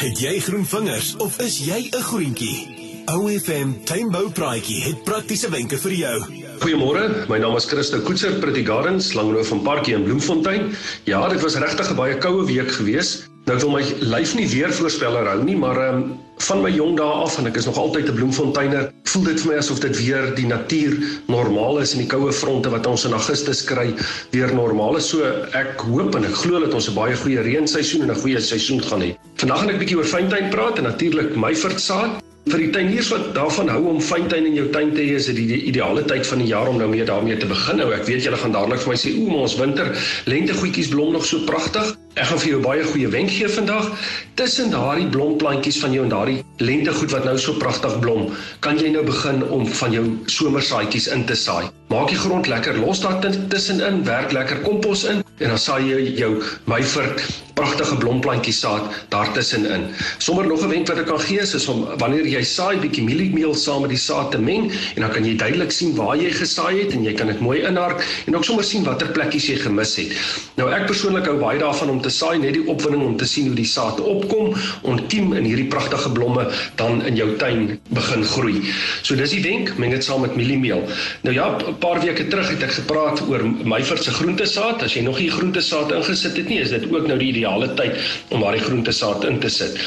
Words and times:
Het 0.00 0.16
jy 0.16 0.38
groen 0.40 0.62
vingers 0.64 1.10
of 1.20 1.34
is 1.44 1.58
jy 1.60 1.90
'n 1.92 2.02
groentjie? 2.02 3.04
OFM 3.12 3.72
Tuinboupraatjie 3.84 4.82
het 4.82 5.02
praktiese 5.04 5.50
wenke 5.50 5.76
vir 5.78 5.92
jou. 5.92 6.20
Goeiemôre, 6.62 7.28
my 7.28 7.38
naam 7.38 7.56
is 7.56 7.64
Christo 7.64 8.00
Koetser, 8.00 8.32
Pretty 8.40 8.64
Gardens, 8.64 9.12
Langroo 9.12 9.44
van 9.44 9.60
Parkie 9.62 9.94
in 9.94 10.02
Bloemfontein. 10.02 10.72
Ja, 11.04 11.28
dit 11.28 11.40
was 11.40 11.54
regtig 11.54 11.90
'n 11.90 11.96
baie 11.96 12.16
koue 12.18 12.46
week 12.46 12.72
gewees. 12.72 13.28
Nou 13.44 13.58
wil 13.58 13.70
my 13.70 13.84
lyf 14.00 14.34
nie 14.34 14.48
weer 14.48 14.72
voorspeller 14.72 15.26
hou 15.26 15.44
nie, 15.44 15.56
maar 15.56 15.76
ehm 15.76 15.94
um, 15.94 16.18
van 16.38 16.62
my 16.62 16.70
jong 16.70 16.96
dae 16.96 17.12
af 17.24 17.38
en 17.38 17.46
ek 17.46 17.56
is 17.56 17.66
nog 17.66 17.76
altyd 17.76 18.08
'n 18.08 18.14
bloemfonteiner, 18.14 18.92
voel 19.04 19.22
dit 19.22 19.40
vir 19.40 19.52
my 19.52 19.58
asof 19.58 19.80
dit 19.80 19.96
weer 19.96 20.34
die 20.34 20.46
natuur 20.46 20.96
normaal 21.26 21.78
is 21.78 21.92
en 21.92 21.98
die 21.98 22.08
koue 22.08 22.32
fronte 22.32 22.70
wat 22.70 22.86
ons 22.86 23.04
in 23.04 23.12
Augustus 23.12 23.64
kry 23.64 23.94
weer 24.30 24.54
normaal 24.54 24.96
is. 24.96 25.08
So 25.08 25.24
ek 25.52 25.80
hoop 25.80 26.14
en 26.14 26.24
ek 26.24 26.34
glo 26.34 26.60
dat 26.60 26.74
ons 26.74 26.88
'n 26.88 26.94
baie 26.94 27.16
goeie 27.16 27.40
reenseisoen 27.40 28.02
en 28.02 28.10
'n 28.10 28.20
goeie 28.20 28.40
seisoen 28.40 28.82
gaan 28.82 29.02
hê. 29.02 29.16
Vandag 29.40 29.58
gaan 29.58 29.70
ek 29.72 29.76
'n 29.76 29.80
bietjie 29.80 29.96
oor 29.96 30.08
fyntuin 30.08 30.48
praat 30.52 30.78
en 30.78 30.84
natuurlik 30.84 31.36
my 31.36 31.54
vertsaad. 31.56 32.18
Vir 32.52 32.58
die 32.60 32.72
tuiniers 32.74 33.08
wat 33.08 33.30
daarvan 33.32 33.70
hou 33.72 33.86
om 33.88 34.00
fyntuin 34.00 34.44
in 34.50 34.56
jou 34.58 34.66
tuin 34.68 34.92
te 34.92 35.00
hê, 35.00 35.14
is 35.16 35.28
dit 35.30 35.36
die 35.36 35.62
ideale 35.70 36.02
tyd 36.04 36.26
van 36.26 36.42
die 36.42 36.48
jaar 36.50 36.68
om 36.68 36.76
nou 36.76 36.88
mee 36.88 37.04
daarmee 37.08 37.36
te 37.40 37.48
begin. 37.48 37.80
Nou 37.80 37.88
ek 37.92 38.04
weet 38.04 38.26
julle 38.26 38.36
gaan 38.36 38.52
dadelik 38.52 38.82
vir 38.84 38.92
my 38.92 38.98
sê, 39.00 39.14
"Ooh, 39.16 39.30
maar 39.30 39.46
ons 39.48 39.56
winter 39.56 39.86
lentegoedjies 40.26 40.88
blom 40.88 41.12
nog 41.12 41.24
so 41.24 41.38
pragtig." 41.48 41.96
Ek 42.16 42.26
gaan 42.26 42.38
vir 42.38 42.50
jou 42.50 42.60
baie 42.60 42.84
goeie 42.84 43.08
wenk 43.08 43.30
gee 43.30 43.48
vandag. 43.48 43.90
Tussen 44.34 44.70
daardie 44.70 45.08
blomplantjies 45.08 45.80
van 45.80 45.92
jou 45.92 46.02
en 46.02 46.10
daardie 46.10 46.44
lentegoed 46.58 47.10
wat 47.10 47.24
nou 47.24 47.38
so 47.38 47.52
pragtig 47.52 47.98
blom, 48.00 48.28
kan 48.60 48.76
jy 48.78 48.90
nou 48.90 49.04
begin 49.04 49.48
om 49.48 49.66
van 49.66 49.92
jou 49.92 50.04
somersaadjies 50.26 51.08
in 51.08 51.24
te 51.24 51.34
saai. 51.34 51.70
Maak 51.88 52.08
die 52.08 52.18
grond 52.18 52.46
lekker 52.46 52.76
los 52.78 53.00
daar 53.00 53.20
tussenin, 53.48 54.04
werk 54.04 54.32
lekker 54.32 54.60
kompos 54.60 55.04
in 55.04 55.24
en 55.40 55.48
dan 55.48 55.58
saai 55.58 55.88
jy 55.88 56.00
jou 56.20 56.32
myvert 56.70 57.24
pragtige 57.60 57.96
blomplantjie 58.00 58.54
saad 58.56 58.88
daartussenin. 59.12 59.90
Sommer 60.18 60.46
nog 60.46 60.62
'n 60.64 60.68
wenk 60.68 60.88
wat 60.88 60.98
ek 60.98 61.06
kan 61.06 61.20
gee 61.20 61.40
is 61.40 61.68
om 61.68 61.84
wanneer 61.98 62.26
jy 62.26 62.42
saai 62.42 62.78
bietjie 62.78 63.04
mieliemeel 63.04 63.54
saam 63.54 63.80
met 63.80 63.90
die 63.90 63.98
saad 63.98 64.30
te 64.30 64.38
meng 64.38 64.70
en 64.94 65.00
dan 65.02 65.10
kan 65.10 65.24
jy 65.24 65.36
duidelik 65.36 65.72
sien 65.72 65.94
waar 65.96 66.16
jy 66.16 66.30
gesaai 66.30 66.80
het 66.80 66.92
en 66.92 67.04
jy 67.04 67.12
kan 67.12 67.26
dit 67.26 67.40
mooi 67.40 67.60
inhark 67.60 68.04
en 68.26 68.36
ook 68.36 68.44
sommer 68.44 68.64
sien 68.64 68.84
watter 68.84 69.08
plekkies 69.08 69.46
jy 69.46 69.56
gemis 69.56 69.96
het. 69.96 70.12
Nou 70.56 70.70
ek 70.70 70.86
persoonlik 70.86 71.26
hou 71.26 71.36
baie 71.38 71.58
daarvan 71.58 71.90
om 71.90 72.00
te 72.00 72.08
saai 72.10 72.38
net 72.38 72.54
die 72.54 72.66
opwinding 72.66 73.02
om 73.02 73.16
te 73.16 73.26
sien 73.26 73.46
hoe 73.46 73.54
die 73.54 73.64
saad 73.64 74.00
opkom, 74.00 74.54
ontkiem 74.82 75.32
in 75.32 75.44
hierdie 75.44 75.68
pragtige 75.68 76.10
blomme 76.10 76.48
dan 76.76 77.02
in 77.06 77.16
jou 77.16 77.36
tuin 77.36 77.78
begin 77.88 78.24
groei. 78.24 78.62
So 79.02 79.14
dis 79.14 79.30
die 79.30 79.42
wenk, 79.42 79.76
meng 79.78 79.90
dit 79.90 80.04
saam 80.04 80.20
met 80.20 80.36
mieliemeel. 80.36 80.82
Nou 81.22 81.34
ja, 81.34 81.56
'n 81.68 81.78
paar 81.78 82.00
weke 82.00 82.28
terug 82.28 82.48
het 82.48 82.62
ek 82.62 82.72
gepraat 82.72 83.20
oor 83.28 83.42
myvert 83.64 84.02
se 84.02 84.10
groentesaad. 84.10 84.82
As 84.82 84.94
jy 84.94 85.02
nog 85.02 85.18
nie 85.18 85.29
groentesaad 85.30 85.92
ingesit 85.96 86.36
het 86.36 86.48
nie, 86.48 86.60
is 86.60 86.72
dit 86.74 86.84
ook 86.90 87.06
nou 87.06 87.18
die 87.18 87.30
ideale 87.32 87.68
tyd 87.78 87.96
om 88.30 88.42
daardie 88.44 88.62
groentesaad 88.64 89.24
in 89.28 89.38
te 89.42 89.50
sit. 89.52 89.78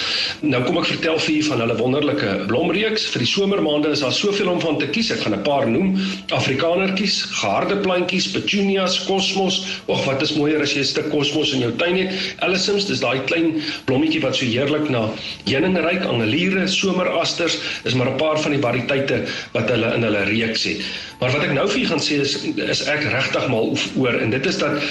Nou 0.42 0.64
kom 0.66 0.78
ek 0.82 0.90
vertel 0.92 1.20
vir 1.20 1.36
julle 1.36 1.50
van 1.50 1.64
hulle 1.64 1.78
wonderlike 1.80 2.32
blomreeks. 2.50 3.06
Vir 3.14 3.24
die 3.26 3.30
somermaande 3.30 3.94
is 3.96 4.04
daar 4.06 4.16
soveel 4.16 4.52
om 4.52 4.62
van 4.64 4.80
te 4.82 4.88
kies. 4.88 5.12
Ek 5.12 5.24
gaan 5.26 5.36
'n 5.36 5.44
paar 5.44 5.68
noem. 5.70 5.96
Afrikanertjies, 6.32 7.22
geharde 7.40 7.78
plantjies, 7.86 8.28
petunias, 8.32 9.00
kosmos. 9.06 9.62
Ag, 9.88 10.06
wat 10.06 10.22
is 10.22 10.36
mooier 10.36 10.62
as 10.62 10.74
jy 10.74 10.82
'n 10.82 10.92
stuk 10.94 11.10
kosmos 11.10 11.54
in 11.54 11.60
jou 11.60 11.72
tuin 11.78 11.98
het. 11.98 12.12
Ellisums, 12.40 12.86
dis 12.86 13.00
daai 13.00 13.20
klein 13.26 13.62
blommetjie 13.86 14.22
wat 14.22 14.36
so 14.36 14.46
heerlik 14.46 14.90
na 14.90 15.10
heuning 15.46 15.78
ruik, 15.78 16.04
angeliere, 16.04 16.68
somerasters, 16.68 17.58
is 17.84 17.94
maar 17.94 18.10
'n 18.10 18.18
paar 18.18 18.40
van 18.40 18.52
die 18.52 18.62
variëteite 18.62 19.24
wat 19.54 19.70
hulle 19.70 19.94
in 19.96 20.04
hulle 20.04 20.24
reeks 20.24 20.64
het. 20.64 20.82
Maar 21.20 21.32
wat 21.32 21.44
ek 21.44 21.54
nou 21.56 21.68
vir 21.70 21.80
julle 21.80 21.90
gaan 21.90 22.04
sê 22.04 22.20
is 22.20 22.34
is 22.74 22.82
ek 22.92 23.04
regtig 23.14 23.48
mal 23.48 23.78
oor 23.96 24.18
en 24.20 24.30
dit 24.34 24.46
is 24.46 24.58
dat 24.58 24.82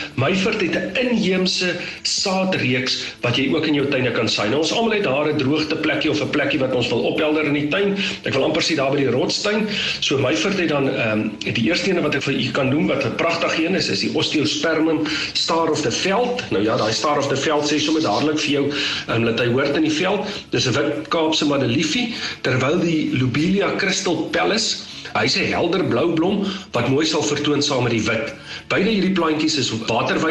myvert 0.43 0.61
het 0.61 0.75
'n 0.75 1.07
inheemse 1.07 1.77
saadreeks 2.03 3.15
wat 3.21 3.37
jy 3.37 3.55
ook 3.55 3.67
in 3.67 3.75
jou 3.75 3.87
tuine 3.89 4.11
kan 4.11 4.29
saai. 4.29 4.49
Nou 4.49 4.61
ons 4.61 4.73
almal 4.73 4.93
het 4.93 5.05
daar 5.05 5.29
'n 5.29 5.39
droogte 5.39 5.77
plekkie 5.77 6.11
of 6.11 6.21
'n 6.21 6.31
plekkie 6.31 6.59
wat 6.59 6.75
ons 6.75 6.89
wil 6.89 7.01
ophelder 7.01 7.45
in 7.45 7.53
die 7.53 7.69
tuin. 7.69 7.97
Ek 8.25 8.34
wil 8.34 8.45
amper 8.45 8.62
sê 8.62 8.75
daar 8.75 8.91
by 8.91 8.97
die 8.97 9.11
rotstuin. 9.11 9.69
So 10.01 10.19
myvert 10.19 10.59
het 10.59 10.69
dan 10.69 10.89
ehm 10.89 11.21
um, 11.21 11.33
die 11.39 11.65
eerste 11.65 11.91
een 11.91 12.03
wat 12.03 12.15
ek 12.15 12.23
vir 12.23 12.34
u 12.34 12.51
kan 12.51 12.69
noem 12.69 12.87
wat 12.87 13.05
'n 13.05 13.15
pragtige 13.15 13.65
een 13.66 13.75
is, 13.75 13.89
is 13.89 14.00
die 14.00 14.11
Osteospermum 14.15 15.06
Star 15.33 15.71
of 15.71 15.81
the 15.81 15.91
Veld. 15.91 16.43
Nou 16.50 16.62
ja, 16.62 16.77
daai 16.77 16.93
Star 16.93 17.19
of 17.19 17.28
the 17.28 17.37
Veld 17.37 17.72
sê 17.72 17.78
sommer 17.78 18.03
dadelik 18.03 18.39
vir 18.39 18.50
jou 18.50 18.71
ehm 19.09 19.16
um, 19.16 19.25
dat 19.25 19.39
hy 19.39 19.47
hoort 19.47 19.77
in 19.77 19.83
die 19.83 19.93
veld. 19.93 20.27
Dis 20.50 20.66
'n 20.66 20.72
wit 20.72 21.09
Kaapse 21.09 21.47
madeliefie 21.47 22.15
terwyl 22.41 22.81
die 22.81 23.11
Lobelia 23.19 23.75
Crystal 23.77 24.16
Palace 24.31 24.91
Hy's 25.12 25.37
'n 25.37 25.53
helder 25.53 25.84
blou 25.84 26.12
blom 26.16 26.47
wat 26.72 26.89
mooi 26.89 27.05
sal 27.06 27.22
vertoon 27.22 27.62
saam 27.62 27.83
met 27.84 27.93
die 27.93 28.05
wit. 28.06 28.33
Beide 28.72 28.89
hierdie 28.89 29.12
plantjies 29.12 29.59
is 29.61 29.69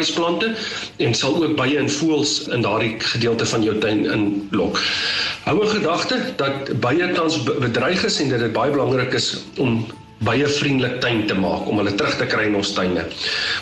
waterwysplante 0.02 0.54
en 0.96 1.14
sal 1.14 1.44
ook 1.44 1.56
baie 1.56 1.78
in 1.78 1.90
voëls 1.90 2.48
in 2.48 2.62
daardie 2.62 2.94
gedeelte 2.98 3.46
van 3.46 3.62
jou 3.62 3.78
tuin 3.78 4.04
inlok. 4.10 4.80
Hou 5.44 5.62
'n 5.62 5.68
gedagte 5.68 6.18
dat 6.36 6.80
baie 6.80 7.12
tans 7.12 7.42
bedreig 7.42 8.04
is 8.04 8.20
en 8.20 8.28
dat 8.28 8.38
dit 8.38 8.52
baie 8.52 8.70
belangrik 8.70 9.12
is 9.12 9.36
om 9.56 9.86
baie 10.24 10.46
vriendelik 10.46 11.00
tuin 11.02 11.26
te 11.26 11.34
maak 11.34 11.66
om 11.68 11.80
hulle 11.80 11.94
terug 11.98 12.14
te 12.18 12.26
kry 12.30 12.46
in 12.48 12.56
ons 12.58 12.72
tuine. 12.76 13.04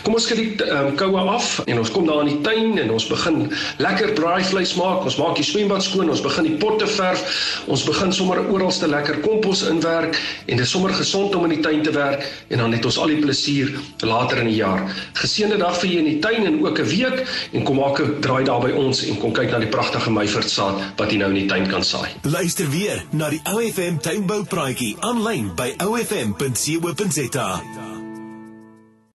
Kom 0.05 0.15
ons 0.17 0.25
skiet 0.27 0.61
um, 0.65 0.91
koue 0.99 1.23
af 1.33 1.47
en 1.65 1.81
ons 1.81 1.91
kom 1.93 2.05
daar 2.07 2.21
in 2.25 2.31
die 2.31 2.41
tuin 2.45 2.77
en 2.81 2.93
ons 2.93 3.07
begin 3.09 3.41
lekker 3.81 4.13
braaivleis 4.17 4.75
maak. 4.77 5.05
Ons 5.07 5.17
maak 5.21 5.37
die 5.39 5.45
swembad 5.47 5.83
skoon, 5.85 6.11
ons 6.13 6.23
begin 6.23 6.49
die 6.49 6.57
potte 6.61 6.87
verf. 6.89 7.23
Ons 7.71 7.85
begin 7.87 8.13
sommer 8.13 8.43
oralste 8.53 8.89
lekker 8.91 9.21
kompos 9.25 9.63
inwerk 9.69 10.17
en 10.45 10.55
dit 10.55 10.65
is 10.65 10.73
sommer 10.73 10.93
gesond 10.97 11.35
om 11.35 11.47
in 11.49 11.55
die 11.57 11.63
tuin 11.65 11.83
te 11.85 11.93
werk 11.95 12.25
en 12.49 12.63
dan 12.63 12.75
het 12.75 12.85
ons 12.85 12.99
al 13.01 13.13
die 13.13 13.21
plesier 13.23 13.73
later 14.05 14.43
in 14.43 14.51
die 14.51 14.59
jaar. 14.59 14.85
Geseënde 15.19 15.57
dag 15.61 15.77
vir 15.81 15.89
julle 15.91 16.05
in 16.05 16.11
die 16.11 16.21
tuin 16.23 16.45
en 16.45 16.61
ook 16.65 16.79
'n 16.79 16.89
week 16.89 17.25
en 17.53 17.63
kom 17.63 17.81
maak 17.81 17.99
'n 18.01 18.21
draai 18.21 18.43
daar 18.43 18.61
by 18.61 18.71
ons 18.71 19.03
en 19.07 19.17
kom 19.17 19.33
kyk 19.33 19.51
na 19.51 19.59
die 19.59 19.71
pragtige 19.71 20.11
myvertsaad 20.11 20.97
wat 20.97 21.11
jy 21.11 21.17
nou 21.17 21.29
in 21.29 21.39
die 21.41 21.49
tuin 21.49 21.67
kan 21.67 21.83
saai. 21.83 22.09
Luister 22.23 22.69
weer 22.69 23.03
na 23.11 23.29
die 23.29 23.41
OFM 23.43 23.97
tuinboupraatjie 23.97 24.95
aanlyn 24.99 25.51
by 25.55 25.73
ofm.co.za. 25.77 26.50
107.7. 26.53 27.90